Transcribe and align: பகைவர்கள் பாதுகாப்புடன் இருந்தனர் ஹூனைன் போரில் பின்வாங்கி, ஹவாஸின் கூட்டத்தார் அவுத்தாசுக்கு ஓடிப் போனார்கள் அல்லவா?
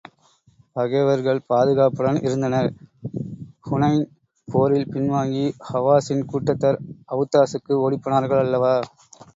பகைவர்கள் 0.75 1.41
பாதுகாப்புடன் 1.49 2.17
இருந்தனர் 2.21 2.69
ஹூனைன் 3.67 4.01
போரில் 4.47 4.91
பின்வாங்கி, 4.91 5.45
ஹவாஸின் 5.69 6.27
கூட்டத்தார் 6.27 6.81
அவுத்தாசுக்கு 7.11 7.81
ஓடிப் 7.85 8.03
போனார்கள் 8.03 8.43
அல்லவா? 8.45 8.75